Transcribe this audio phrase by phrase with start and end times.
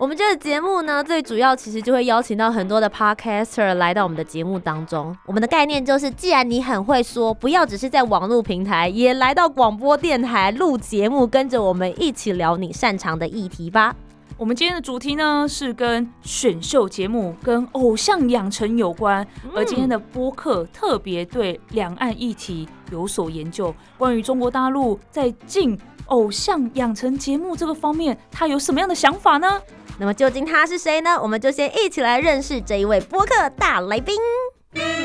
[0.00, 5.14] 我们这个节目呢，最主要其实就会邀请到很多的 podcaster 来到我们的节目当中。
[5.26, 13.94] 我们的概念就是，既然你很会说，不要只是在网络平台，也来到广播电台录节目，跟着我们一起聊你擅长的议题吧。
[14.38, 23.74] 我们今天的主题呢是跟选秀节目、跟偶像养成有关，而今天的播客特别对两岸议题有所研究。
[23.98, 25.78] 关于中国大陆在进
[26.10, 29.60] 偶像养成节目这个方面，他有什么样的想法呢？
[29.98, 31.18] 那么究竟他是谁呢？
[31.20, 34.16] 我们就先一起来认识这一位播客大来宾。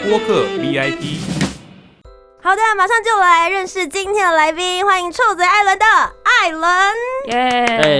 [0.09, 1.17] 播客 VIP，
[2.41, 5.85] 好的，马上就来认识今天的来宾，欢迎臭嘴艾伦的
[6.23, 6.69] 艾伦。
[7.27, 7.35] 耶、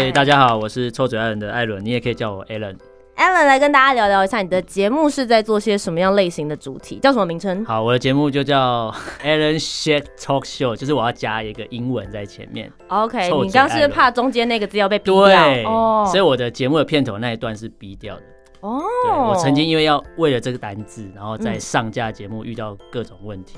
[0.08, 2.42] 哎、大家好，我是臭嘴艾伦的艾伦，你也可以叫我。
[2.50, 2.76] 艾伦
[3.18, 7.00] 来跟大家聊聊一下，你的节目是在做些什么样类型的主题？
[7.00, 7.64] 叫什么名称？
[7.64, 12.72] 好，我的节目就叫 Alan Shit Talk Show，就是我要加一个英文在前面。
[12.88, 15.26] OK，你刚是怕中间那个字要被逼掉？
[15.26, 18.24] 对，哦所以我的节目的片头那一段是逼掉的。
[18.62, 23.58] 哦对我曾经因为要为了这个单字，然后在嗯上架节目遇到各种问题，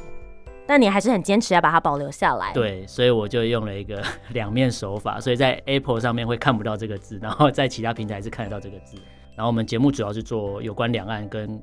[0.68, 4.04] 但你还是很坚持要把它保留下来。，对，所以我就用了一个
[4.34, 8.98] 两面手法，所以在 Apple 上面会看不到这个字，然后在其他平台是看得到这个字。
[9.38, 11.62] 然后我们节目主要是做有关两岸跟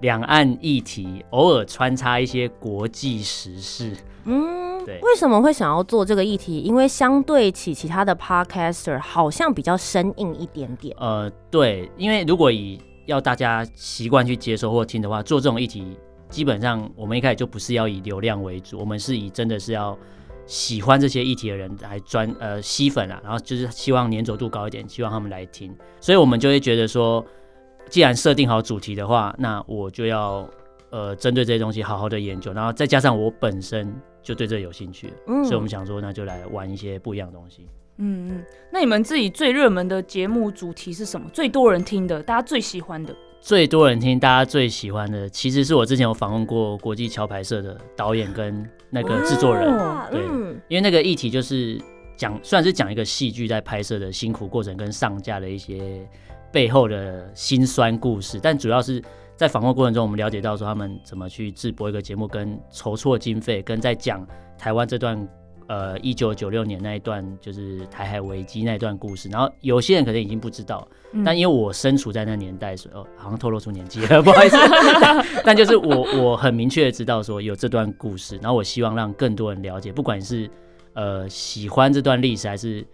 [0.00, 3.94] 两岸议题，偶尔穿插一些国际时事。
[4.24, 6.60] 嗯，对为什么会想要做这个议题？
[6.60, 10.96] 因为相对起其他的 podcaster，好像比较生硬一点点。
[10.98, 15.98] 呃，对，因为如果以要大家习惯去接收或听的话，做这种议题，
[16.30, 19.94] 基本上我们一开始就不是要以流量为主，我们是以真的是要
[20.50, 27.24] 喜欢这些议题的人来专呃吸粉啊，然后就是希望粘着度高一点，希望他们来听，所以我们就会觉得说，
[27.88, 30.44] 既然设定好主题的话，那我就要
[30.90, 33.94] 呃针对这些东西好好的研究，然后再加上我本身
[34.24, 37.68] 就对这有兴趣，嗯所以我们想说，那就来玩一些不一样的东西。
[37.98, 41.30] 嗯嗯，那你们自己最热门的节目主题是什么？
[41.32, 43.14] 最多人听的，大家最喜欢的？
[43.40, 51.80] 最多人听、大家最喜欢的，其实是我之前有访问过国际桥牌社的导演跟那个制作人，哦对嗯因为那个议题就是
[52.16, 56.06] 讲，虽然是讲一个戏剧在拍摄的辛苦过程跟上架的一些
[56.52, 59.02] 背后的辛酸故事，但主要是
[59.36, 64.26] 在访问过程中，我们了解到说他们怎么去制播一个节目，跟筹措经费，跟在讲
[64.58, 65.28] 台湾这段。
[65.70, 74.56] 呃，一九九六年那一段就是台海危机那一段故事，然后有些人可能已经不知道，嗯但因为我身处在那年代，所以哦，好像透露出年纪了，不好意思。
[75.46, 80.50] 但就是我我很明确的知道说有这段故事，然后我希望让更多人了解，不管是
[80.94, 82.84] 呃喜欢这段历史，还是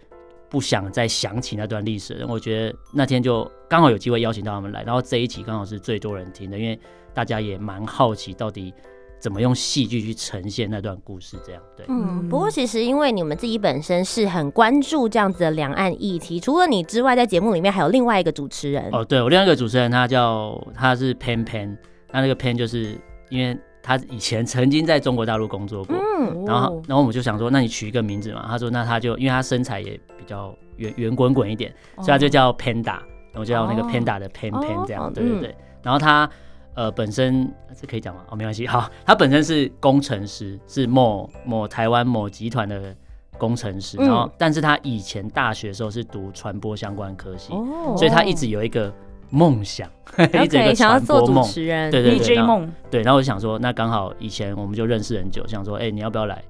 [0.47, 6.79] 不想再想起那段历史我觉得那天就刚好有机会邀请到他们来，然后这一集刚好是最多人听的，因为
[7.11, 8.71] 大家也蛮好奇到底
[9.19, 11.85] 怎么用戏剧去呈现那段故事，这样对。
[11.89, 18.89] 嗯，不过其实因为你们自己本身是很关注这样子的两岸议题，除了你之外，在节目里面还有另外一个主持人。
[18.91, 21.75] 哦，对我另外一个主持人，他叫他是 Pan Pan，
[22.11, 22.95] 那那个 Pan 就是
[23.29, 28.45] 因为他以前曾经在中国大陆工作过，嗯，然后然后我们就想说，那你取一个名字嘛？
[28.47, 32.99] 他说那他就因为他身材也比较圆圆滚滚一点，所以他就叫 Panda，
[33.31, 35.55] 然后就叫那个哦 Panda 的 Pan Pan 这样，哦嗯对对对。
[35.81, 36.29] 然后他
[36.77, 38.21] 呃本身这可以讲吗？
[38.29, 42.95] 哦，没关系，好，他本身是工程师，是某某台湾某集团的
[43.37, 48.93] 工程师，然后嗯但是他以前大学的时候是读传播相关科系，哦所以他一直有一个
[49.29, 49.89] 梦想，
[50.43, 51.51] 一直有一 OK，个想要做主传播梦。
[51.51, 51.91] 持人。
[51.91, 56.41] 对对对 DJ 梦，对，然后我就想说，那刚好以前我们就认识很久，想说，哎、你要不要来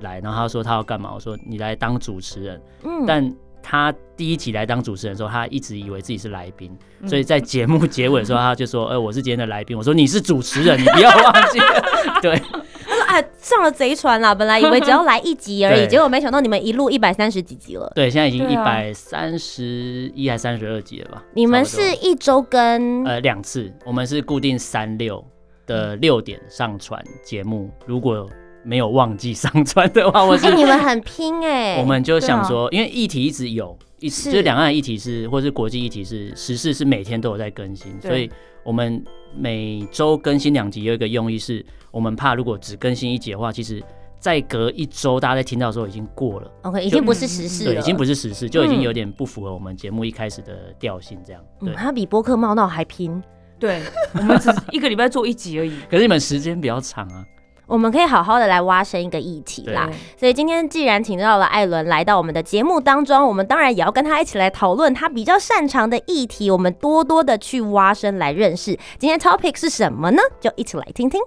[0.00, 0.20] 来？
[0.20, 1.12] 然后他说他要干嘛？
[1.12, 2.60] 我说你来当主持人。
[2.84, 3.34] 嗯但
[3.66, 6.70] 他第一集来当主持人的时候，他一直以为自己是来宾，
[7.00, 9.76] 嗯所以在节目结尾的时候，他就说，哎、我是今天的来宾。
[9.76, 12.20] 我说你是主持人，你不要忘记了。
[12.20, 14.34] 对，哇，上了贼船啦！
[14.34, 17.90] 本来以为只要来一集而已，对结果没想到你们一路一百三十几集了。
[17.94, 21.22] 对，现在已经一百三十一还三十二集了吧？
[21.32, 25.24] 你们是一周跟呃两次，我们是固定三六
[25.66, 28.28] 的六点上传节目，如果
[28.64, 34.30] 没有忘记上传的话，我是哎、你们很拼哎、 我们就想说，因为议题一直有，一是。
[34.30, 38.30] 就是两岸的议题是，或是国际议题是，时事是每天都有在更新，所以
[38.64, 39.04] 我们
[39.36, 43.82] 每周更新两集，有一个用意是，我们怕如果只更新一集的话，其实
[44.18, 48.70] 再隔一周，大家在听到的时候已经过了，OK，已经不是时事了，对，已经不是时事，就已嗯。
[48.70, 51.74] 经有点不符合我们节目一开始的调性，这样，嗯，对。
[51.74, 53.22] 他比播客冒闹还拼。
[53.56, 53.82] 对，
[54.14, 55.72] 我们只是一个礼拜做一集而已。
[55.88, 57.24] 可是你们时间比较长啊，
[57.66, 59.88] 我们可以好好的来挖深一个议题啦。
[60.18, 68.78] 所以今天既然请到了艾伦来到我们的节目当中，我们当然也要跟他一起来讨论他比较擅长的议题，我们多多的去挖深来认识。
[68.98, 70.22] 今天 topic 是什么呢？
[70.40, 71.20] 就一起来听听。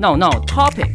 [0.00, 0.88] No No Topic，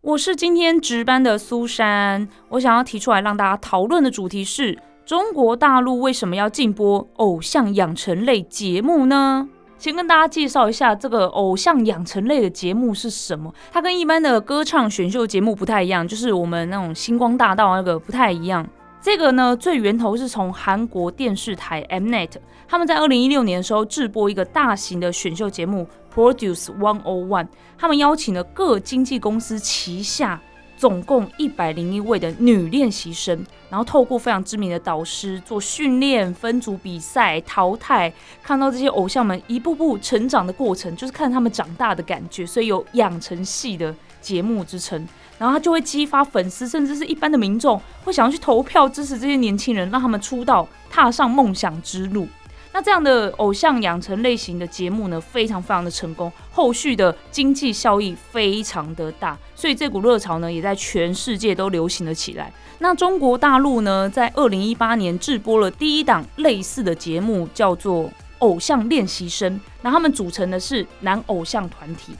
[0.00, 9.48] 我是今天值班的苏珊，我想要提出来让大家讨论的主题是：中国大陆为什么要禁播偶像养成类节目呢？
[9.82, 13.52] 先跟大家介绍一下这个偶像养成类的节目是什么。
[13.72, 18.64] 它跟一般的歌唱选秀节目不太一样，就是我们那种星光大道那个不太一样。
[19.00, 22.30] 这个呢，最源头是从韩国电视台 Mnet，
[22.68, 30.40] 他们在二零一六年的时候制播一个大型的选秀节目 Produce One O One，他们邀请了各经纪公司旗下
[30.82, 38.12] 总共一百零一位的女练习生，然后透过非常知名的导师做训练、分组比赛、淘汰，
[38.42, 45.06] 看到这些偶像们一步步成长的过程，就是看他们长大的感觉，所以有养成系的节目之称。
[45.38, 52.26] 然后他就会激发粉丝，甚至是一般的民众，会想要去投票支持这些年轻人，让他们出道，踏上梦想之路。
[52.72, 62.52] 那这样的偶像养成类型的节目呢，非常非常的成功，后续的经济效益非常的大，所以这股热潮呢，也在全世界都流行了起来。
[62.78, 68.04] 那中国大陆呢，在二零一八年制播了第一档类似的节目，叫做
[68.38, 72.12] 《偶像练习生》，那他们组成的是男偶像团体。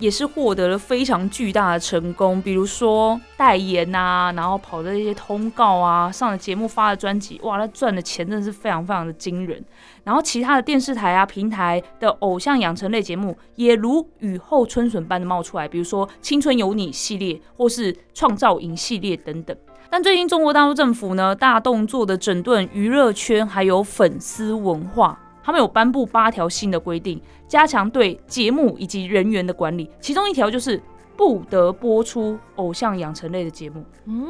[0.00, 9.62] 也是获得了非常巨大的成功，比如说代言啊，然后跑的一些通告啊，上了节目发的专辑，哇，那赚的钱真的是非常非常的惊人。
[10.02, 19.54] 然后其他的电视台啊、平台的偶像养成类节目，也如雨后春笋般的冒出来，比如说《青春有你》系列，或是《创造营》系列等等。
[19.90, 25.18] 但最近中国大陆政府呢，大动作的整顿娱乐圈还有粉丝文化。
[25.50, 29.90] 他们有颁布八条新的规定，加强对节目以及人员的管理。
[30.00, 30.80] 其中一条就是
[31.16, 33.84] 不得播出偶像养成类的节目。
[34.04, 34.28] 嗯，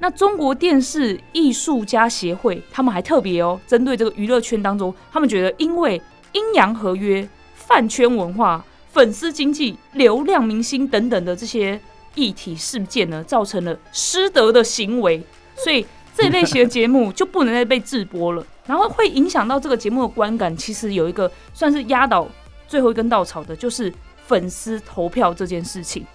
[0.00, 6.02] 那中国电视艺术家协会他们还特别哦，针对这个娱乐圈当中，他们觉得因为
[6.32, 11.80] 阴阳合约、饭圈文化、粉丝经济、流量明星等等的这些
[12.16, 15.22] 议题事件呢，造成了失德的行为，
[15.54, 18.44] 所以这类型的节目就不能再被制播了。
[18.66, 22.26] 然后会影响到这个节目的观感，其实有一个算是压倒
[22.68, 23.92] 最后一根稻草的，就是
[24.26, 26.06] 粉丝投票这件事情。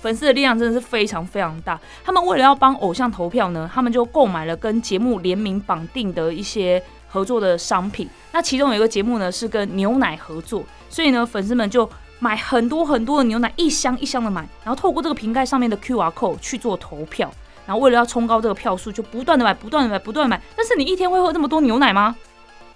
[0.00, 1.80] 粉丝的力量真的是非常非常大。
[2.04, 8.08] 他们为了要帮偶像投票呢，他们就购买了跟节目联名绑定的一些合作的商品。
[8.32, 11.88] 那其中有一个节目呢是跟牛奶合作，所以呢粉丝们就
[12.18, 17.32] 买很多很多的牛奶，一箱一箱的买，然后透过这个瓶盖上面的 QR code 去做投票。
[17.66, 20.42] 然后为了要冲高这个票数，就不断的买，不断的买，不断地买。
[20.56, 22.16] 但是你一天会喝这么多牛奶吗？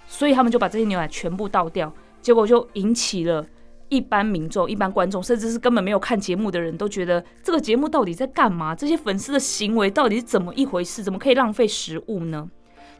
[0.07, 3.45] 所以他们就把这些牛奶全部倒掉，结果就引起了
[3.89, 8.73] 一般民众、一般观众，甚至是根本没有看节目的人都觉得这个节目到底在干嘛？
[8.73, 11.03] 这些粉丝的行为到底是怎么一回事？
[11.03, 12.49] 怎么可以浪费食物呢？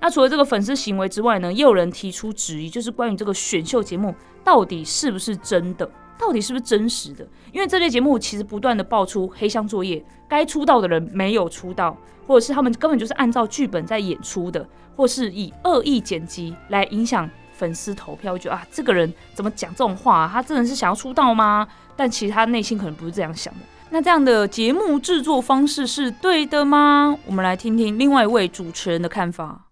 [0.02, 7.26] 那除了这个粉丝行为之外呢，也有人提出质疑，就是关于这个选秀节目到底是不是真的，到底是不是真实的？
[7.54, 11.98] 因为这类节目其实不断的爆出黑箱作业，该出道的人没有出道，
[12.28, 21.66] 或者是他们根本就是按照剧本在演出的，或是以恶意剪辑来影响粉丝投票，觉得啊，这个人怎么讲这种话、他真的是想要出道吗？
[21.96, 23.60] 但其实他内心可能不是这样想的。
[23.90, 27.18] 那这样的节目制作方式是对的吗？
[27.26, 29.66] 我们来听听另外一位主持人的看法。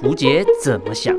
[0.00, 1.18] 图杰怎么想？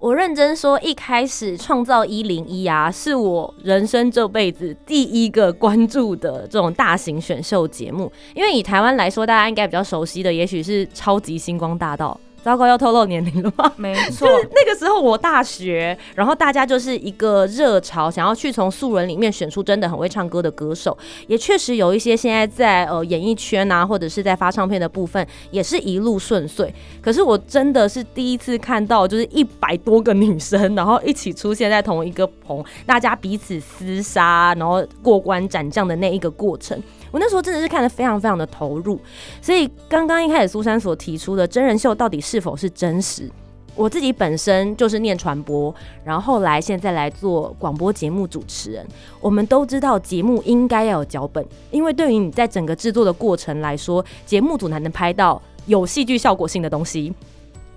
[0.00, 8.10] 我认真说，一开始创造一零一啊，是我人生这辈子第一个关注的这种大型选秀节目。
[8.32, 12.18] 因为以台湾来说，大家应该比较熟悉的，也许是超级星光大道。
[12.42, 13.70] 糟糕，要透露年龄了吗？
[13.76, 26.72] 没错，那个时候我大学，然后大家就是一个热潮，想要去从素人里面选出真的很会唱歌的歌手，也确实有一些现在在呃演艺圈啊，或者是在发唱片的部分，也是一路顺遂。
[27.02, 36.80] 可是我真的是第一次看到，就是一百多个女生，然后一起出现在同一个棚，大家彼此厮杀，然后过关斩将的那一个过程。
[37.10, 39.00] 我那时候真的是看得非常非常的投入，
[39.40, 43.30] 所以刚刚一开始苏珊所提出的真人秀到底是否是真实，
[43.74, 45.74] 我自己本身就是念传播，
[46.04, 48.86] 然后后来现在来做广播节目主持人，
[49.20, 57.12] 我们都知道节目应该要有脚本，因为对于你在整个制作的过程来说，节目组才能拍到有戏剧效果性的东西。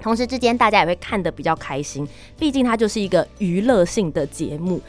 [0.02, 2.08] 同时之间，大家也会看得比较开心，
[2.40, 4.82] 毕竟它就是一个娱乐性的节目。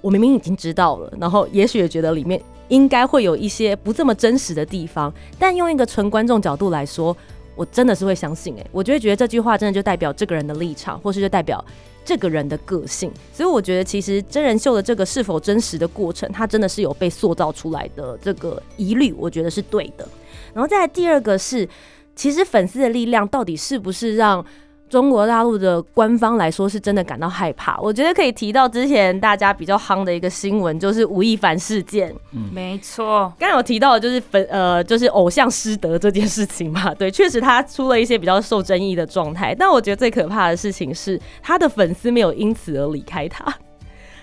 [0.00, 7.16] 我明明已经知道了，然后也许也觉得里面应该会有一些不这么真实的地方，但用一个纯观众角度来说，
[7.56, 8.54] 我真的是会相信。
[8.58, 11.64] 哎，我就会觉得这句话真的就代表这个人的立场，或是就代表
[12.04, 13.10] 这个人的个性。
[13.32, 20.08] 所以我觉得其实真人秀的这个是否真实的过程，它真的是有被塑造出来的这个疑虑，我觉得是对的。
[20.54, 21.68] 然后再来第二个是，
[22.14, 24.44] 其实粉丝的力量到底是不是让？
[24.88, 27.78] 中国大陆的官方来说是真的感到害怕。
[27.80, 32.14] 我觉得可以提到之前大家比较夯的一个新闻，就是吴亦凡事件。
[32.32, 33.32] 嗯，没错。
[33.38, 36.94] 刚才有提到的就是粉呃，就是偶像失德这件事情嘛。
[36.94, 39.54] 对，确实他出了一些比较受争议的状态。
[39.54, 43.44] 但我觉得最可怕的事情是，他的粉丝没有因此而离开他。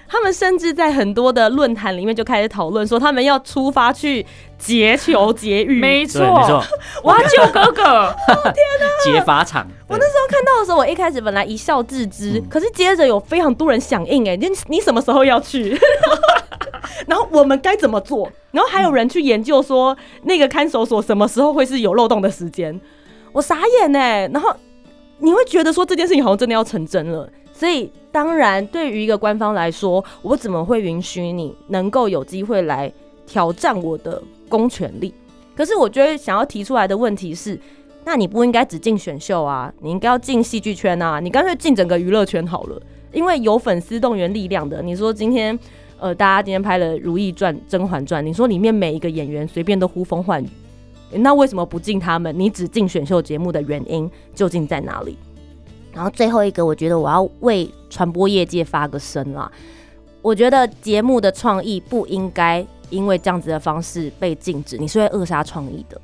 [0.08, 4.26] 他们甚至在很多的论坛里面就开始讨论说，他们要出发去
[4.58, 5.80] 劫囚劫狱。
[5.80, 6.64] 没错，没错，
[7.04, 8.14] 我要救哥哥！
[8.54, 9.68] 天哪，劫法场。
[9.88, 15.78] 我那时候看到的时候，我一开始本来一笑置之，可是接着有非常多人响应，哎，你你什么时候要去？
[17.08, 18.32] 然后我们该怎么做？
[18.52, 22.80] 然后还有人去研究说，那个看守所什么时候会是有漏洞的时间？
[23.32, 24.00] 我傻眼呢。
[24.32, 24.56] 然后
[25.20, 27.28] 你会觉得说，这件事情好像真的要成真了。
[27.58, 32.92] 所以，当然，对于一个官方来说，我怎么会允许你能够有机会来
[33.26, 35.14] 挑战我的公权力？
[35.56, 37.58] 可是，我觉得想要提出来的问题是，
[38.04, 42.82] 那你不应该只进选秀啊，你应该要进戏剧圈啊，你干脆进整个娱乐圈好了。
[43.14, 45.58] 因为有粉丝动员力量的，你说今天，
[45.98, 50.50] 呃，大家今天拍了《如懿传》《甄嬛传》，你说里面每一个演员随便都呼风唤雨，
[51.20, 52.38] 那为什么不进他们？
[52.38, 55.18] 你只进选秀节目的原因究竟在哪里？
[55.96, 59.52] 然后最后一个，我觉得我要为传播业界发个声啦。
[60.22, 66.00] 我觉得节目的创意不应该因为这样子的方式被禁止，你是会扼杀创意的。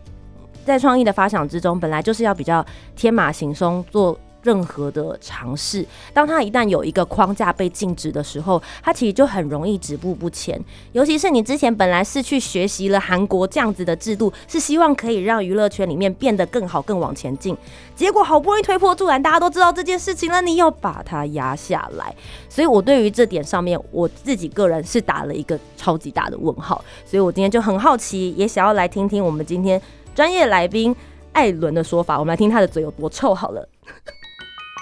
[0.64, 4.18] 在创意的发想之中，本来就是要比较天马行空做。
[4.44, 10.60] 任何的尝试，当他一旦有一个框架被禁止的时候，他其实就很容易止步不前。
[10.94, 17.56] 尤其是你之前本来是去学习了韩国这样子的制度，是希望可以让娱乐圈里面变得更好、更往前进。
[17.96, 22.16] 结果好不容易推波助澜，大家都知道这件事情了，你又把它压下来。
[22.50, 26.84] 所以我对于这点上面，我自己个人是打了一个超级大的问号。
[27.06, 29.80] 所以我今天就很好奇，也想要来听听我们今天
[30.16, 30.96] 专业来宾
[31.34, 32.20] 艾伦的说法。
[32.20, 33.68] 我们来听他的嘴有多臭好了。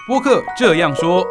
[0.09, 1.23] 播客这样说，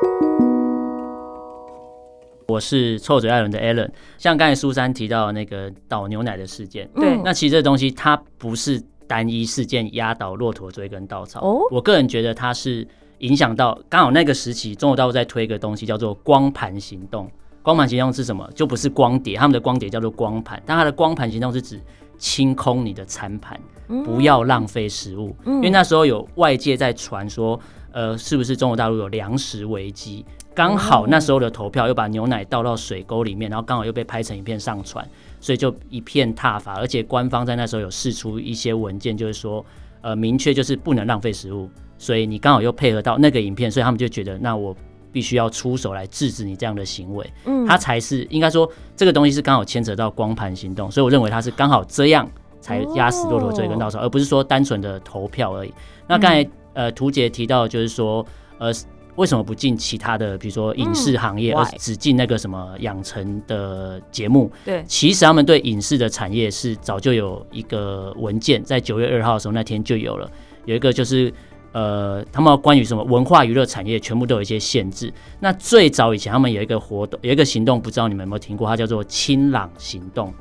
[2.47, 3.91] 我是臭嘴艾伦的 Allen。
[4.19, 11.41] 像刚才苏珊提到那个倒牛奶的事件，对，那其实这东西它不是单一事件压倒骆驼追根稻草。
[11.41, 12.87] 哦，我个人觉得它是
[13.19, 17.29] 影响到刚好那个时期，中国大陆在推一个东西叫做光盘行动。
[17.63, 18.49] 光盘行动是什么？
[18.55, 21.81] 就不是光碟，他们的光碟叫做光盘，但它的光盘行动是指
[22.17, 23.61] 清空你的餐盘，
[24.05, 25.35] 不要浪费食物。
[25.45, 27.59] 因为那时候有外界在传说。
[27.99, 30.25] 呃，是不是中国大陆有粮食危机？
[30.55, 35.05] 刚好那时候的投票又把牛奶倒到水沟里面，然后刚好又被拍成一片上传，
[35.41, 36.75] 所以就一片挞伐。
[36.75, 39.67] 而且官方在那时候有释出一些文件，就是说，
[40.01, 41.69] 呃，明确就是不能浪费食物。
[41.99, 44.73] 所以你刚好又配合到那个影片，所以他们就觉得，那我
[45.11, 47.29] 必须要出手来制止你这样的行为。
[47.47, 55.75] 嗯，他才是应该说这个东西是刚好牵扯到光盘行动，所以我认为他是刚好这样才压死骆驼这根稻草，而不是说单纯的投票而已。
[56.07, 56.49] 那刚才。
[56.75, 58.25] 呃，图姐提到就是说，
[58.59, 58.71] 呃，
[59.17, 64.49] 为什么不进其他的，比如说影视行业，而只进那个什么养成的节目？
[64.65, 70.31] 对，其实他们对影视的产业是早就有一个文件，在九月二号的时候那天就有了，
[70.67, 71.33] 有一个就是
[71.73, 75.13] 呃，他们关于什么文化娱乐产业全部都有一些限制。
[75.41, 80.33] 那最早以前他们有一个活动，有一个行动，不知道你们有没有听过，它叫做“清朗行动”。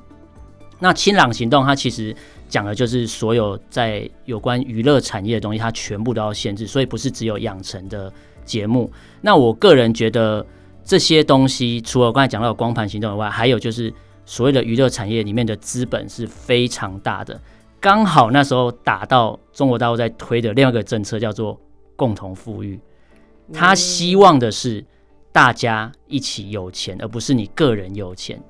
[0.79, 2.15] 那“清朗行动”它其实。
[2.47, 8.11] 讲的就是所有在有关娱乐产业的东西，它全部都要限制，所以不是只有养成的
[8.45, 8.91] 节目。
[9.21, 10.45] 那我个人觉得
[10.83, 13.93] 这些东西，除了刚才讲到光盘行动以外，还有就是
[14.25, 17.39] 所谓的娱乐产业里面的资本是非常大的。
[17.79, 21.59] 刚好那时候打到中国大陆在推的另外一个政策，叫做
[21.95, 22.79] 共同富裕。
[23.53, 24.83] 他希望的是
[25.31, 28.41] 大家一起有钱，而不是你个人有钱。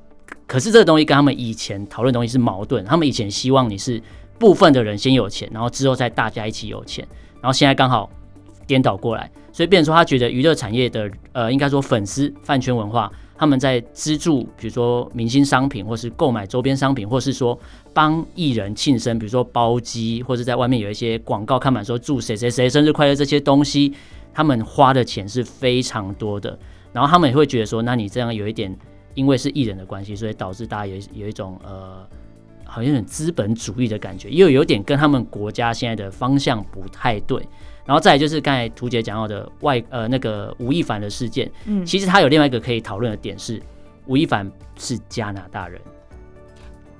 [0.47, 2.83] 可是这个东西跟他们以前讨论的东西是矛盾。
[2.85, 4.01] 他们以前希望你是
[4.39, 7.05] 部分的人先有钱，然后之后再大家一起有钱。
[7.41, 8.09] 然后现在刚好
[8.65, 17.57] 颠倒过来，所以变成说他觉得娱乐产业的呃，应该说粉丝饭圈文化，他们在资助，比如说明星商品，或是购买周边商品，或是说
[17.93, 23.93] 帮艺人庆生，比如说包机，或者在外面有一些广告看板说祝谁谁谁生日快乐这些东西。
[24.33, 26.57] 他们花的钱是非常多的，
[26.93, 28.71] 然后他们也会觉得说，那你这样有一点，
[29.17, 32.07] 因为是艺人的关系，所以导致大家有有一种呃，
[32.63, 37.41] 好像有点资本主义的感觉，又有点跟他们国家现在的方向不太对。
[37.83, 43.59] 然后再来就是刚才图姐讲到的外呃那个吴亦凡的事件，嗯，其实他有另外一个可以讨论的点是，
[44.05, 45.81] 吴亦凡是加拿大人，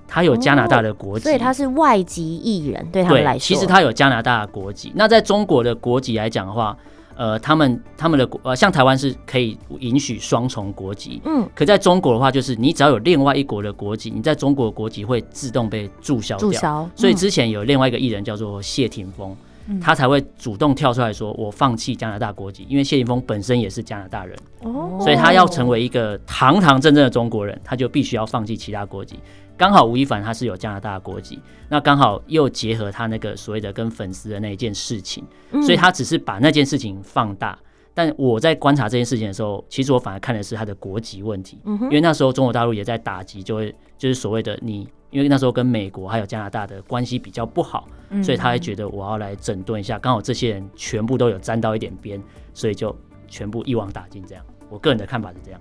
[0.07, 4.91] 他有加拿大的国籍，所以他是外籍艺人，对他们来说，其实他有加拿大的国籍。
[4.95, 6.75] 那在中国的国籍来讲的话。
[7.17, 16.47] 呃，他们他们的呃，像台湾是可以允许双重国籍，嗯，可在中国的话，就是你只要有另外一国的国籍，你在中国国籍会自动被注销掉。
[16.47, 16.89] 注销。
[16.95, 19.35] 所以之前有另外一个艺人叫做谢霆锋，
[19.81, 29.17] 他才会主动跳出来说，我放弃加拿大国籍，因为谢霆锋本身也是加拿大人，哦，所以他要成为一个堂堂正正的中国人，他就必须要放弃其他国籍。
[29.57, 35.25] 刚好吴亦凡他是有加拿大国籍，那刚好又结合他那个所谓的跟粉丝的那一件事情，
[35.63, 37.57] 所以他只是把那件事情放大。
[37.93, 47.87] 但我在观察这件事情的时候，其实我反而看的是他的国籍问题，因为那时候中国大陆也在打击，就会就是所谓的你，因为那时候跟美国还有加拿大的关系比较不好，
[48.23, 49.97] 所以他还觉得我要来整顿一下。
[49.97, 52.21] 刚好这些人全部都有沾到一点边，
[52.53, 52.95] 所以就
[53.27, 54.23] 全部一网打尽。
[54.27, 55.59] 这样，我个人的看法是这样。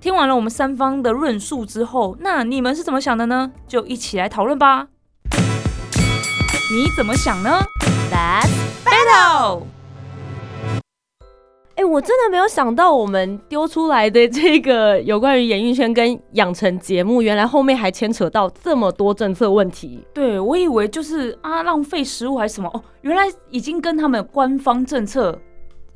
[0.00, 3.50] 听完了我们三方的论述之后，那你们是怎么想的呢？
[3.66, 4.88] 就一起来讨论吧。
[6.72, 7.60] 你怎么想呢
[8.12, 8.50] ？Let's
[8.84, 9.62] battle！
[11.76, 20.06] 哎，我真的没有想到我们丢出来的这个有关于演艺圈跟养成节目，原来后面还牵扯到这么多政策问题。
[20.14, 25.38] 对，我以为就是啊浪费食物还是什么哦，原来已经跟他们官方政策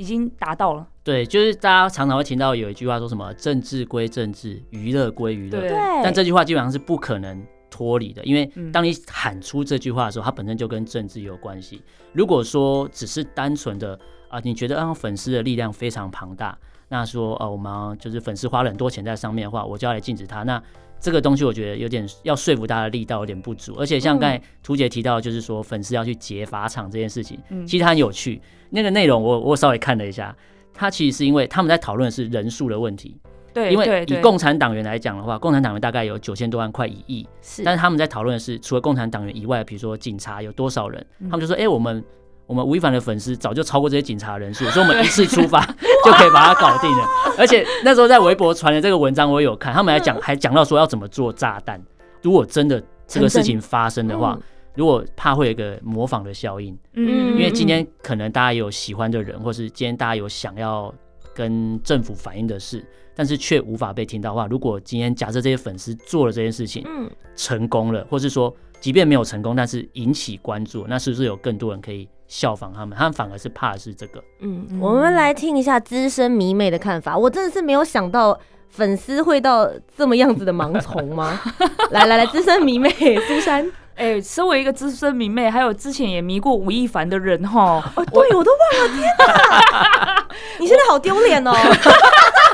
[0.01, 0.87] 已经达到了。
[1.05, 5.61] 对，就是大家常常会听到有一句话说什么“政治归政治，娱乐归娱乐”。
[5.61, 5.71] 对。
[6.03, 11.83] 但这句话基本上是不可能脱离的，因为当你喊出这句话的时候，它本身就跟政治有关系。
[12.15, 13.99] 如果说只是单纯的
[14.31, 16.57] 啊，你觉得啊粉丝的力量非常庞大，
[16.89, 20.45] 那说啊我们就是粉丝花了很多钱在上面的话，我就要来禁止它。
[20.45, 20.63] 那
[21.01, 23.75] 这个东西我觉得有点要说服大家的力道有点不足。
[23.79, 28.41] 而且像刚才图姐提到，就是说粉丝要去劫法场这件事情，嗯其实它很有趣。
[28.69, 30.37] 那个内容我我稍微看了一下。
[30.73, 33.15] 他其实是因为他们在讨论的是人数的问题，
[33.53, 37.63] 对，因为以共产党员来讲的话，共产党员大概有九千多万，快一亿，是。
[37.63, 42.03] 但是他们在讨论的是，除了共产党员以外，比如说警察有多少人，他们就说，哎，我们
[42.47, 45.61] 我们吴亦凡的粉丝早就超过这些警察人数，所以我们一次出发
[46.05, 47.07] 就可以把它搞定了。
[47.39, 51.81] 而且那时候在微博传的这个文章我有看，他们还讲还讲到说要怎么做炸弹，
[52.23, 54.39] 如果真的这个事情发生的话。
[54.77, 60.95] 如果怕会有一个模仿的效应，嗯，因为今天可能大家有喜欢的人，或是今天大家有想要
[61.35, 62.83] 跟政府反映的事，
[63.13, 72.97] 但是却无法被听到的话，如果今天假设这些粉丝做了这件事情，嗯，成功了，或是说即便没有成功，但是引起关注，那是不是有更多人可以效仿他们？
[72.97, 74.23] 他们反而是怕的是这个。
[74.41, 77.17] 嗯，我们来听一下资深迷妹的看法。
[77.17, 78.39] 我真的是没有想到
[78.69, 81.39] 粉丝会到这么样子的盲从吗？
[81.91, 82.91] 来来来，资深迷妹
[83.29, 83.71] 苏珊。
[83.97, 90.27] 哎，身为一个资深迷妹，还有之前也迷过吴亦凡的人哈，哦，对我都忘了，天哪！
[90.59, 91.53] 你现在好丢脸哦！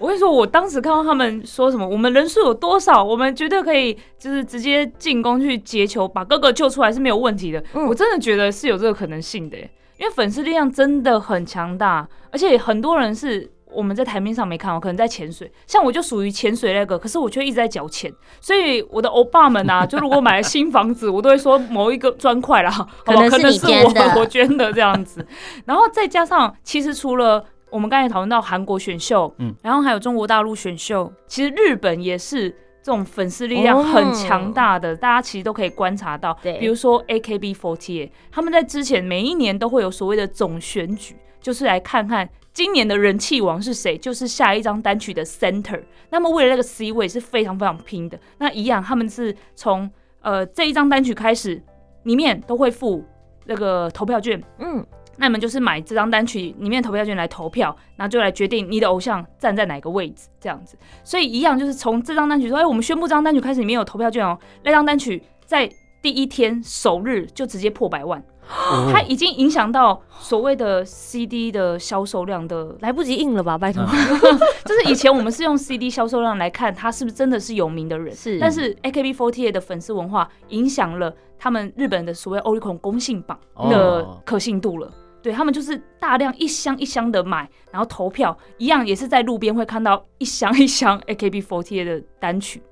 [0.00, 7.62] 我跟你说，我当时看到他们说什么，我们人数有多少，我们绝对可以就是直接进攻去截球，把哥哥救出来是没有问题的。
[7.74, 9.58] 我真的觉得是有这个可能性的，
[9.98, 13.50] 因为粉丝力量真的很强大，而且很多人是。
[13.72, 15.48] 我们在台面上没看到，可能在潜水。
[15.64, 18.12] 像我就属于潜水那个，可是我却一直在缴钱。
[18.40, 25.24] 所以我的欧巴们啊，就如果买了新房子，我都会说某一个砖块啦，可能是你捐的，我捐的这样子。
[25.66, 32.50] 然后再加上，其实除了我们刚才讨论到韩国选秀，嗯，然后还有中国大陆选秀，其实日本也是
[32.82, 36.36] 这种粉丝力量很强大的，大家其实都可以观察到。
[36.42, 42.28] 对，比如说 AKB48，他们在之前每一年都会有所谓的总选举，就是来看看。
[42.52, 43.96] 今年的人气王是谁？
[43.96, 45.80] 就是下一张单曲的 center。
[46.10, 48.18] 那么为了那个 C 位是非常非常拼的。
[48.38, 49.88] 那一样，他们是从
[50.20, 51.62] 呃这一张单曲开始，
[52.02, 53.04] 里面都会附
[53.46, 54.42] 那个投票券。
[54.58, 54.84] 嗯，
[55.20, 60.76] 那你们就是买这张单曲里面投票券来投票，然后就来决定你的偶像站在哪个位置这样子。
[61.04, 64.38] 所以一样就是从这张单曲说，哎，我们宣布这张单曲开始里面有投票券哦。
[64.64, 73.58] 那张单曲在第一天首日就直接破百万，哦它已经影响到所谓的 CD 的销售量的来不及印了吧？
[73.58, 73.84] 拜托，
[74.64, 84.90] 就是以前我们是用 CD 销售量来看他是不是真的是有名的人，是但是 AKB48 的粉丝文化影响了他们日本的所谓 Oricon 公信榜的哦可信度了。
[85.22, 92.62] 对他们就是大量一箱一箱的买，然后投票，一样也是在路边会看到一箱一箱 AKB48 的单曲，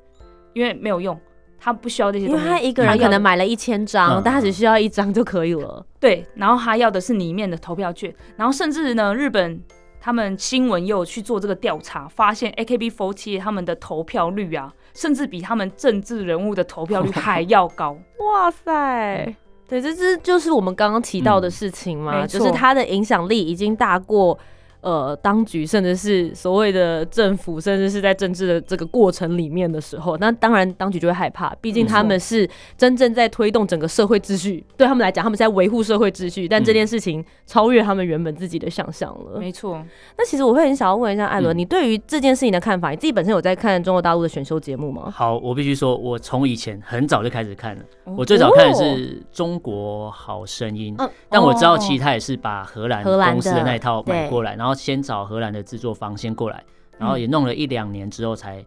[0.54, 1.18] 因为没有用，
[1.58, 2.44] 他不需要这些因东西。
[2.46, 5.84] 为他一个人可能买了一千张，嗯但他只需要一张就可以了。
[6.00, 9.62] 对，然后他要的是里面的投票券，然后甚至呢，日本
[10.00, 17.98] 他们新闻也有去做这个调查，发现 AKB48 他们的投票率啊，甚至比他们政治人物的投票率 还要高。
[18.20, 19.34] 哇塞！
[19.68, 24.38] 对，这这就是我们刚刚提到的事情嘛，就是它的影响力已经大过
[24.80, 39.38] 呃当局，甚至是所谓的政府，甚至是在政治的这个过程里面的时候，那当然当局就会害怕，毕竟他们是真正在推动整个社会秩序，对他们来讲，他们是在维护社会秩序，但这件事情超越他们原本自己的想象了。
[39.38, 39.82] 没错，
[40.16, 42.90] 那其实我会很想要问一下艾伦，嗯你对于这件事情的看法？
[42.90, 45.10] 你自己本身有在看中国大陆的选秀节目吗？
[45.10, 47.82] 好，我必须说，我从以前很早就开始看了。
[48.04, 56.62] 哦我最早看的是《中国好声音》嗯但我知道哦其实他也是把荷兰公司的的那一套买过来，然后先找荷兰的制作方先过来，
[56.98, 58.64] 然后也弄了一两年之后才，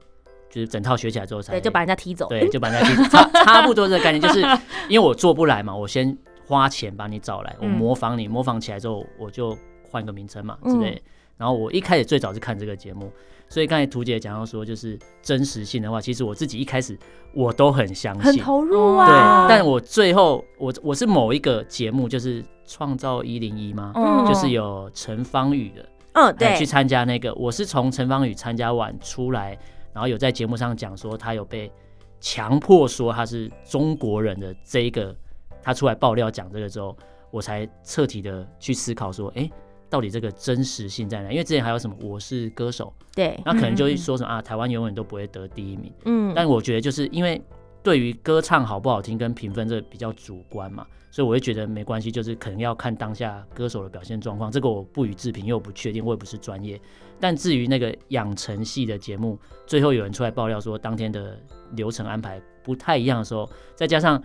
[0.49, 2.27] 就是整套学起来之后才，对，就把人家踢走。
[2.27, 4.41] 对，就把人家踢差差不多这个概念，就是
[4.89, 9.57] 因为我做不来嘛，我先花钱把你找来，我嗯模仿你，模仿起来之后我就
[9.89, 11.01] 换个名称嘛之类
[11.37, 13.11] 然后我一开始最早是看这个节目，
[13.49, 16.95] 所以刚才图姐讲到说，就是真实性的话，其实我自己一开始
[17.33, 23.91] 我都很相很信，投入啊对啊。，但我最后我我是某一个节目，就是创造一零一嘛？
[23.95, 25.83] 嗯就是有陈芳宇的，
[26.13, 29.57] 嗯，哎对去，参加那个，我是从陈芳宇参加完出来，
[29.93, 31.71] 然后有在节目上讲说他有被
[32.19, 35.15] 强迫说他是中国人的这一个，
[35.61, 36.95] 他出来爆料讲这个之后，
[37.31, 39.49] 我才彻底的去思考说，哎、
[39.89, 41.31] 到底这个真实性在哪？
[41.31, 45.91] 因为之前还有什么我是歌手，对，那可能就会说什么啊，台湾永远都不会得第一名。
[46.05, 47.41] 嗯，但我觉得就是因为
[47.83, 54.51] 对于歌唱好不好听跟评分这比较主观嘛，所以我会觉得没关系，就是可能要看当下歌手的表现状况。
[54.51, 56.79] 这个我不予置评，因为我不确定，我也不是专业。
[57.19, 61.37] 但至于那个养成系的节目，最后有人出来爆料说当天的
[61.71, 64.21] 流程安排不太一样的时候，再加上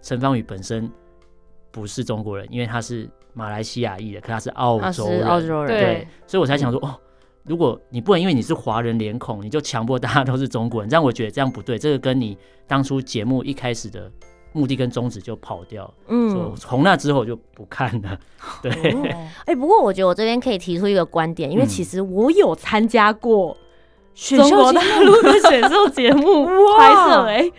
[0.00, 0.90] 陈芳宇本身
[1.70, 6.98] 不是中国人，因为他是马来西亚裔的，可他是澳洲人，澳洲人，对对，所以我才想说，哦，
[7.44, 14.10] 如果你不能因为你是华人脸孔，你就强迫大家都是中国人，这样我觉得这样不对，这个跟你当初节目一开始的
[14.52, 15.92] 目的跟宗旨就跑掉。
[16.08, 18.18] 嗯，从那之后就不看了。
[18.62, 18.70] 对，
[19.46, 21.66] 哎、不过我觉得我这边可以提出一个观点，因为嗯。
[21.66, 23.56] 其实我有参加过
[24.14, 26.46] 选中国大陆的选秀节目
[26.78, 27.50] 拍摄，哎，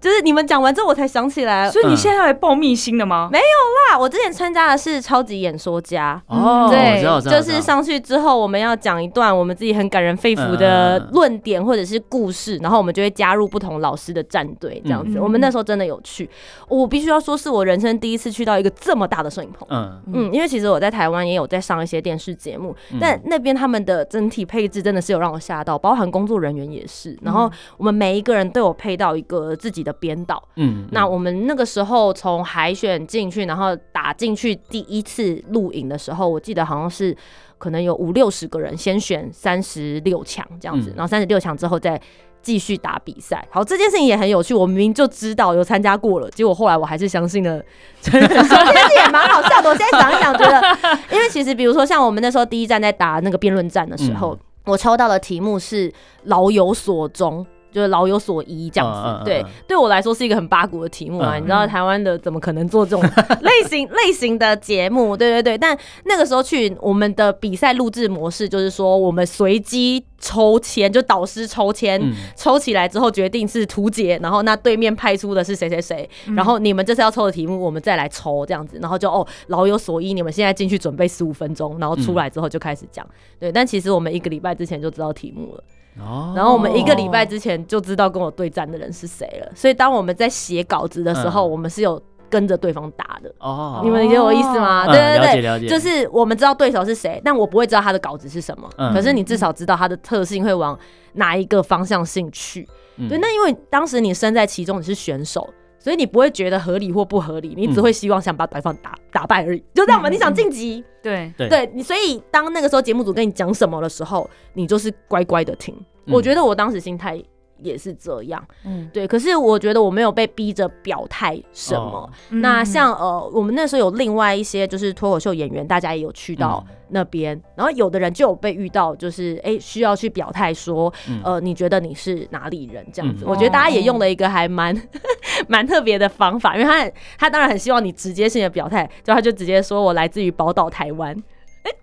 [0.00, 3.28] 就是你们讲完之后我才想起来，所以你现在要来报密星的吗？
[3.32, 3.44] 没有
[3.92, 6.20] 啦，我之前参加的是超级演说家。
[6.26, 15.18] 哦，对就是上去之后，我们要讲一段我们自己很感人肺腑的论点或者是故事，然后我们就会加入不同老师的战队，这样子。
[15.18, 16.28] 嗯我们那时候真的有去，
[16.68, 19.66] 我必须要说是我人生第一次去到一个这么大的摄影棚。
[19.70, 27.18] 嗯，嗯，因为其实我在台湾也有在上一些电视节目，但那边他们的整体配置真的是有让我吓到，包含工作人员也是。
[27.22, 30.42] 然后我们每一个人都有配到一个自己的编导。
[30.56, 37.16] 嗯，那我们那个时候从海选进去，然后打进去第一次录影的时候，我记得好像是
[37.56, 42.00] 可能有五六十个人，先选三十六强这样子，嗯然后三十六强之后再。
[42.40, 44.54] 继续打比赛，好，这件事情也很有趣。
[44.54, 47.60] 我明明就知道有参加过了，结果后来我还是相信了
[48.00, 49.68] 真人秀，这件事也蛮好笑的。
[49.68, 50.78] 我现在想一想，觉得，
[51.10, 55.92] 因为其实比如说像我们那时候第一站在打那个辩论战的时候，嗯我抽到的题目是
[56.24, 57.44] 老有所终。
[57.70, 61.36] 就是老有所依这样子，嗯嗯嗯对嗯，对我来说是一个很八股的题目啊。
[61.36, 63.02] 嗯你知道台湾的怎么可能做这种
[63.42, 65.16] 类型类型的节目？
[65.16, 83.06] 对对对，但那个时候去我们的比赛录制模式就是说，我们随机抽签，就导师抽签，嗯抽起来之后决定是图解，然后那对面派出的是谁谁谁，嗯然后你们这次要抽的题目，我们再来抽这样子，然后就哦老有所依，你们现在进去准备十五分钟，然后出来之后就开始讲。
[83.38, 85.62] 对，但其实我们一个礼拜之前就知道题目了。
[86.00, 93.32] 哦，然后我们一个礼拜之前就知道跟我对战的人是谁了，所以当我们在写稿子的时候，嗯我们是有跟着对方打的。
[93.40, 94.84] 哦，你们理解我意思吗？
[94.86, 98.68] 嗯对对对，了解了解，就是我们知道对手是谁，但我不会知道他的稿子是什么。
[98.76, 100.78] 嗯可是你至少知道他的特性会往
[101.14, 102.68] 哪一个方向性去。
[102.96, 105.48] 嗯对，那因为当时你身在其中，你是选手。
[105.78, 110.08] 所以你不会觉得合理或不合理，你只会希望想把对方打打败而已，就这样嘛。
[110.08, 111.48] 嗯你想晋级，对，对。
[111.48, 115.74] 对你，所以当那个时候节目组跟你讲什么的时候，你就是乖乖的听。
[116.06, 116.14] 嗯。
[116.14, 117.22] 我觉得我当时心态
[117.62, 118.42] 也是这样。
[118.64, 121.80] 嗯，对，可是我觉得我没有被逼着表态什么。
[121.80, 133.24] 哦那嗯像呃，我们那时候有另外一些就是脱口秀演员，大家也有去到嗯那边，然后有的人就有被遇到，就是哎、需要去表态说，嗯呃，你觉得你是哪里人这样子？
[133.24, 134.74] 嗯我觉得大家也用了一个还蛮
[135.48, 141.16] 蛮特别的方法，因为他他当然很希望你直接性的表态，就他就直接说我来自于宝岛台湾。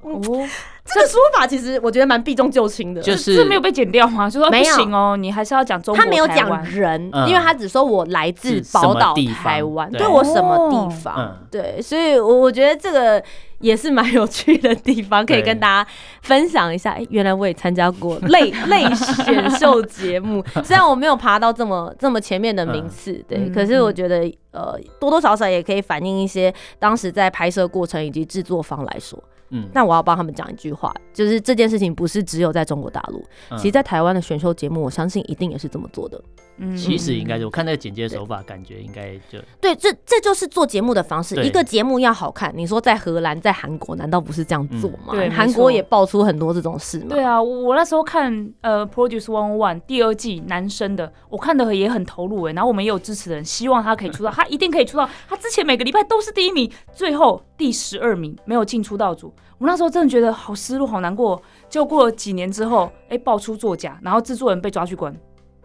[0.01, 0.21] 哦，
[0.85, 4.29] 这个说法其实我觉得蛮避重就轻的，就是这没有被剪掉吗？
[4.29, 4.75] 就说不没有。
[4.75, 6.63] 行哦，你还是要讲中国他没有讲台湾。
[6.71, 7.27] 人，嗯。
[7.27, 9.99] 因为他只说我来自宝岛台湾，对。
[9.99, 13.21] 对我什么地哦方，嗯对，所以我我觉得这个
[13.59, 15.89] 也是蛮有趣的地方，可以跟大家
[16.21, 16.91] 分享一下。
[16.91, 29.21] 哎、原来我也参加过 类类选秀节目， 虽然我没有爬到这么这么前面的名次，对，嗯可是我觉得呃多多少少也可以反映一些当时在拍摄过程以及制作方来说。
[29.49, 36.21] 嗯，那我要帮他们讲一句话，就是这件事情不是只有在中国大陆，嗯其实，在台湾的选秀节目，我相信一定也是这么做的。
[36.57, 41.35] 嗯其实应该是我看那个剪接手法，感觉应该就对，这这就是做节目的方式。
[41.43, 45.11] 一个节目要好看，你说在荷兰、在韩国，难道不是这样做吗？
[45.11, 47.07] 嗯对韩国也爆出很多这种事嘛。
[47.09, 55.09] 对啊，我我那时候看呃《Produce One One》第二季男生的，我看的也很投入哎，然后我们也有支持的人，希望他可以出道，他一定可以出道。
[55.27, 59.33] 他之前每个礼拜都是第一名，最后第十二名没有进出道组。
[59.57, 61.41] 我那时候真的觉得好失落、好难过。
[61.69, 65.15] 结果过了几年之后，哎、爆出作假，然后制作人被抓去关，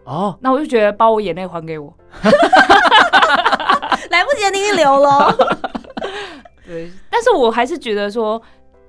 [0.05, 1.93] 哦，那我就觉得把我眼泪还给我。
[4.09, 5.35] 来不及了，你已经流了。
[6.65, 8.41] 对，但是我还是觉得说，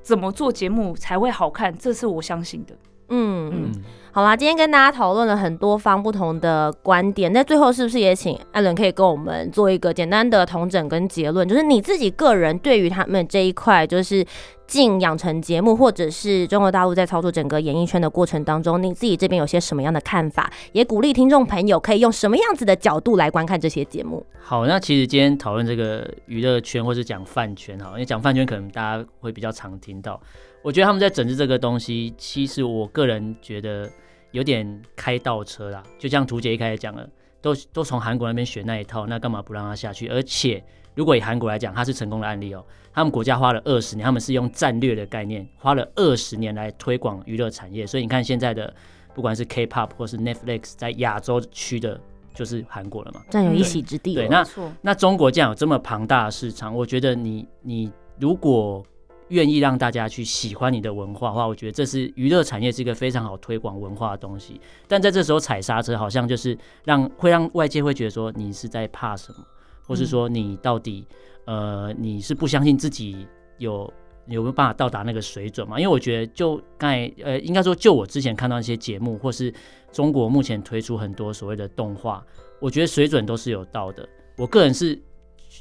[0.03, 2.75] 怎么做节目才会好看，这是我相信的。
[3.09, 3.83] 嗯嗯，嗯，
[4.15, 14.23] 好啦，今天跟大家讨论了很多方不同的观点，那最后是不是也请艾伦可以跟我们做一个简单的统整跟结论，就是你自己个人对于他们这一块，就是
[14.67, 20.53] 进养成节目，或者是中国大陆在操作整个演艺圈的过程当中，你自己这边有些什么样的看法？
[20.73, 24.23] 也鼓励听众朋友可以用什么样子的角度来观看这些节目？
[24.39, 30.21] 好，那其实今天讨论这个娱乐圈或是讲饭圈，哈，因为讲饭圈可能大家会比较常听到。
[30.63, 33.91] 我觉得他们在整治这个东西，其实我个人觉得
[34.31, 35.83] 有点开倒车啦。
[35.99, 37.09] 就像图姐一开始讲了，
[37.41, 40.07] 都都从韩国那边学那一套，那干嘛不让他下去？
[40.09, 40.63] 而且
[40.95, 42.65] 如果以韩国来讲，它是成功的案例哦。
[42.95, 47.87] 他们国家花了二十年，他们是用战略的概念，花了二十年来推广娱乐产业。
[47.87, 48.73] 所以你看现在的，
[49.15, 51.99] 不管是 K-pop 或是 Netflix，在亚洲区的，
[52.35, 53.23] 就是韩国了嘛。
[53.31, 54.23] 占有一席之地了。
[54.23, 54.47] 对那，
[54.83, 58.85] 那中国这样有这么庞大的市场，我觉得你你如果
[59.33, 64.61] 愿意让大家去喜欢你的文化的话，我觉得这是娱乐产业是一个非常好推广文化的东西。
[64.87, 69.39] 但在这时候踩刹车，好像就是让会让外界会觉得说你是在怕什么，
[69.87, 71.05] 或是说你到底
[71.47, 73.27] 呃你是不相信自己
[73.59, 73.93] 有。
[74.29, 75.81] 有没有办法到达那个水准嘛？
[75.81, 79.53] 因为我觉得，就刚才呃，应该说，就我之前看到一些节目，或是
[79.91, 82.25] 中国目前推出很多所谓的动画，
[82.61, 84.09] 我觉得水准都是有到的。
[84.39, 84.97] 我个人是，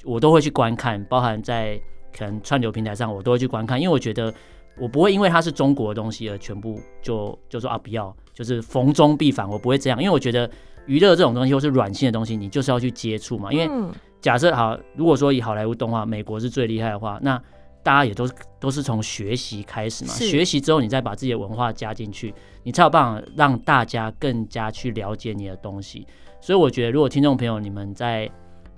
[0.04, 1.82] 我都会去观看，包含在
[2.18, 4.34] 可能串流平台上，我都会去观看，因为我觉得
[4.78, 10.50] 我不会因为它是中国的东西而全部就就说啊不要，就是逢中必反，我不会这样，因为我觉得
[10.86, 13.52] 娱乐这种东西或是软性的东西，你就是要去接触嘛。
[13.52, 17.42] 因为嗯假设好，如果说以好莱坞动画，美国是最厉害的话，那
[17.82, 26.06] 大家也都是都是从学习开始嘛，学习之后你再把自己的文化加进去，你才有办法让大家更加去了解你的东西。
[26.40, 28.30] 所以我觉得，如果听众朋友你们在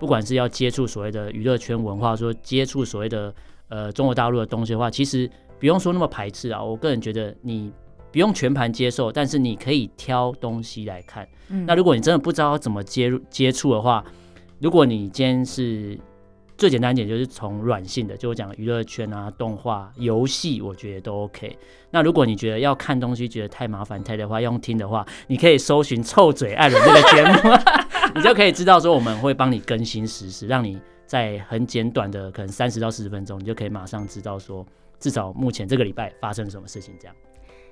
[0.04, 3.34] 不管是要接触所谓的娱乐圈文化，说接触所谓的
[3.70, 6.62] 呃中国大陆的东西的话，其实不用说那么排斥啊。
[6.62, 7.72] 我个人觉得你
[8.12, 11.26] 不用全盘接受，但是你可以挑东西来看。
[11.48, 14.04] 嗯那如果你真的不知道怎么接入接触的话，
[14.60, 15.98] 如果你今天是
[16.58, 21.58] 最简单一点，就是从软性的，就我讲娱乐圈啊、动画、游戏，我觉得都 OK。
[21.92, 27.58] 那如果你觉得要看东西觉得太麻烦、太的话，用听的话，你可以搜寻“臭嘴艾伦”这个节目，
[28.16, 34.66] 你就可以知道说我们会帮你更新实时，让你在很简短的可能三十到四十分钟，你就可以马上知道说
[35.00, 37.16] 至少目前这个礼拜发生了什么事情这样。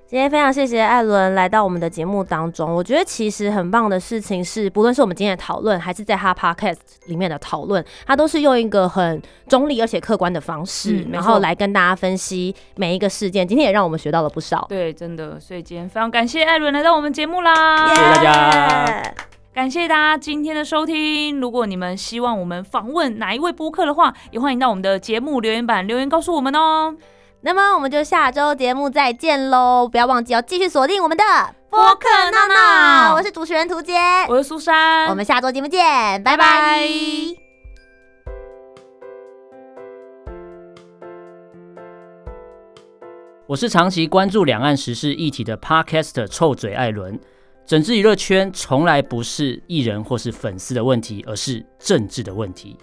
[0.07, 2.75] 今天非常谢谢艾伦来到我们的节目当中。
[2.75, 13.47] 我觉得其实很棒的事情是，不论是我们今天的讨论，还是在他 podcast 里面的讨论，他都是用一个很中立而且客观的方式，嗯然后来跟大家分析每一个事件。
[13.47, 14.65] 今天也让我们学到了不少。
[14.67, 19.15] 对，真的，所以今天非常感谢艾伦来到我们节目啦，谢谢大家耶
[19.53, 21.41] 感谢大家今天的收听。
[21.41, 26.95] 如果你们希望我们访问哪一位播客的话，也欢迎到我们的节目留言板留言告诉我们哦。
[27.41, 29.89] 那么我们就下周节目再见喽！
[29.91, 31.23] 不要忘记要继续锁定我们的
[31.69, 33.93] 播客闹闹我是主持人涂杰，
[34.29, 35.81] 我是苏珊，我们下周节目见，
[36.23, 36.37] 拜拜。
[36.37, 36.87] 拜拜
[43.47, 47.19] 我是长期关注两岸时事议题的 Podcaster 臭嘴艾伦。
[47.65, 52.77] 整治娱乐圈从来不是艺人或是粉丝的问题，而是政治的问题。